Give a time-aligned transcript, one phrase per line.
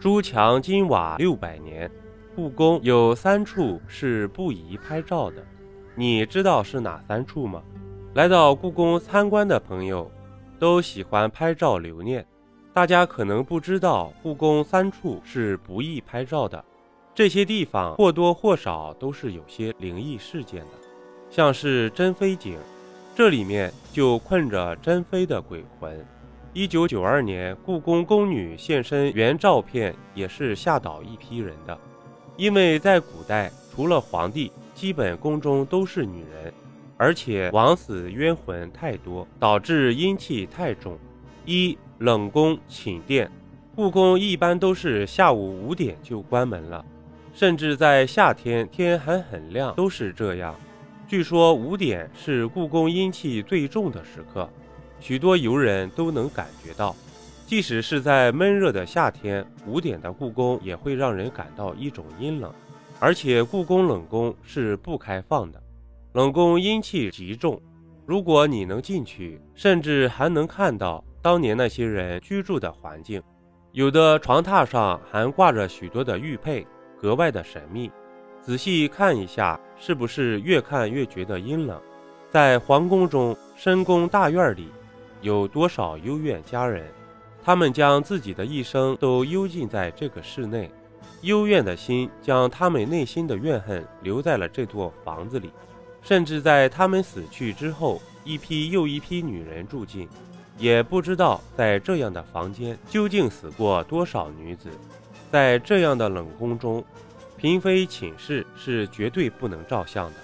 [0.00, 1.90] 朱墙金瓦六百年，
[2.34, 5.44] 故宫有三处是不宜拍照的，
[5.94, 7.62] 你知道是哪三处吗？
[8.14, 10.10] 来到故宫参观的朋友，
[10.58, 12.24] 都喜欢拍照留念。
[12.72, 16.62] 大家可能不知道，故宫三处是不宜拍照的。
[17.14, 20.72] 这些地方或多或少都是有些灵异事件的，
[21.30, 22.58] 像是珍妃井，
[23.14, 26.06] 这里面就困着珍妃的鬼魂。
[26.56, 31.78] 一九九二年，故宫宫女现身原照片也是吓倒一批人的，
[32.38, 36.50] 因为在古代，除了皇帝，基本宫中都是女人，
[36.96, 40.96] 而且枉死冤魂太多，导致阴气太重。
[41.44, 43.30] 一冷宫寝殿，
[43.74, 46.82] 故宫一般都是下午五点就关门了。
[47.34, 50.54] 甚至在夏天，天还很亮，都是这样。
[51.06, 54.48] 据说五点是故宫阴气最重的时刻，
[55.00, 56.94] 许多游人都能感觉到。
[57.46, 62.52] 即使是在闷热的夏天，五点的故宫也会让人感到一种阴冷。
[62.98, 65.62] 而且故宫冷宫是不开放的，
[66.14, 67.60] 冷宫阴气极重。
[68.04, 73.22] 如果你能进去，甚至还能看到当年那些人居住的环境，
[73.72, 76.66] 有的床榻上还挂着许多的玉佩。
[76.98, 77.90] 格外的神秘，
[78.40, 81.78] 仔细看一下，是不是越看越觉得阴冷？
[82.30, 84.68] 在皇宫中，深宫大院里，
[85.20, 86.84] 有多少幽怨佳人？
[87.44, 90.70] 他们将自己的一生都幽禁在这个室内，
[91.20, 95.50] 幽怨的心将他们内心的怨恨留在了这座房子里，
[96.02, 100.08] 甚至在他们死去之后，一批又一批女人住进，
[100.58, 104.68] 也不知道在这样的房间究竟死过多少女子。
[105.30, 106.84] 在这样的冷宫中，
[107.36, 110.14] 嫔妃寝室是绝对不能照相的。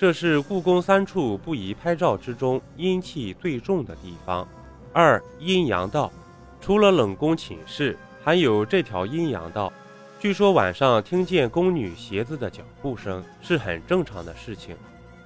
[0.00, 4.48] 这是故宫三处不宜拍照之中阴气最重的地方。
[4.94, 6.10] 二阴阳道，
[6.58, 9.70] 除了冷宫寝室，还有这条阴阳道。
[10.18, 14.74] 据说晚上听见宫女鞋子的脚步声是很正常的事情。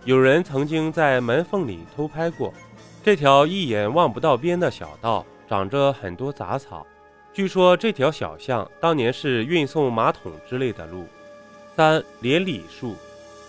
[0.05, 2.53] 有人曾经在门缝里偷拍过
[3.01, 6.85] 这条一眼望不到边的小道，长着很多杂草。
[7.33, 11.05] 据说这条小巷当年是运送马桶之类的路。
[11.77, 12.97] 三连理树，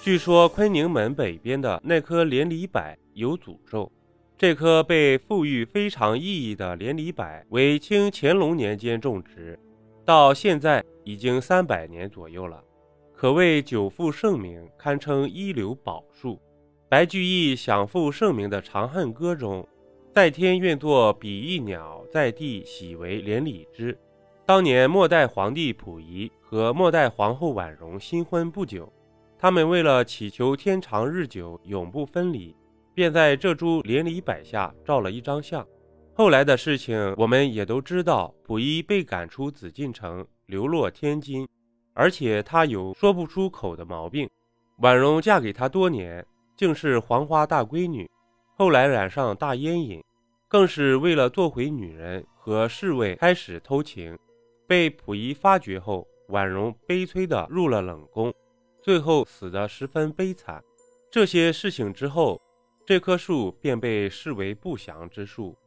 [0.05, 2.79] 据说坤宁门北边的那棵连理柏
[3.15, 3.91] 有诅咒。
[4.37, 9.57] 这棵被赋予非常意义的连理柏为清乾隆年间种植，
[10.05, 12.63] 到现在已经三百年左右了，
[13.15, 16.39] 可谓久负盛名，堪称一流宝树。
[16.87, 19.67] 白居易享负盛名的《长恨歌》中。
[20.13, 23.97] 在天愿作比翼鸟，在地喜为连理枝。
[24.45, 28.87] 当年末代皇帝溥仪和末代皇后婉容新婚不久，
[29.37, 32.55] 他们为了祈求天长日久、永不分离，
[32.93, 35.65] 便在这株连理柏下照了一张相。
[36.13, 41.47] 后来的事情我们也都知道，溥仪被赶出紫禁城，流落天津，
[41.93, 44.29] 而且他有说不出口的毛病。
[44.77, 46.25] 婉容嫁给他多年，
[46.55, 48.09] 竟是黄花大闺女。
[48.57, 50.01] 后来染上大烟瘾，
[50.47, 54.17] 更是为了做回女人和侍卫开始偷情，
[54.65, 58.33] 被溥仪发觉后，婉容悲催地入了冷宫，
[58.85, 60.63] 最后死得十分悲惨。
[61.09, 62.39] 这些事情之后，
[62.85, 65.57] 这棵树便被视为不祥之树。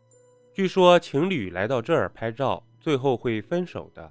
[0.55, 4.09] 据说情侣来到这儿拍照，最后会分手的。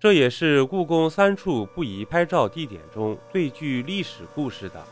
[0.00, 4.82] 这也是故宫三处不宜拍照地点中最具历史故事的。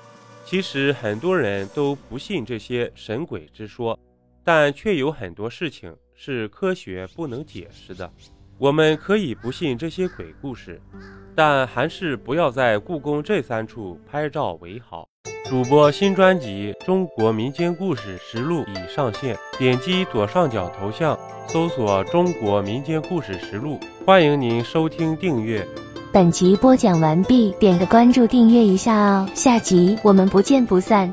[0.44, 3.98] 其实很多人都不信这些神鬼之说，
[4.44, 8.12] 但却有很多事情是科学不能解释的。
[8.58, 10.78] 我们可以不信这些鬼故事，
[11.34, 15.08] 但还是不要在故宫这三处拍照为好。
[15.46, 25.66] 主播新专辑《中国民间故事实录》已上线，点击左上角头像搜索“中国民间故事实录”，欢迎您收听订阅。
[26.12, 31.12] 本集播讲完毕，点个关注，订阅一下哦，下集我们不见不散。